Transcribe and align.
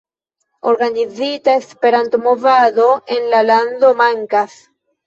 Organizita 0.71 1.53
Esperanto-movado 1.57 2.89
en 3.05 3.29
la 3.29 3.43
lando 3.43 3.93
mankas. 4.03 4.63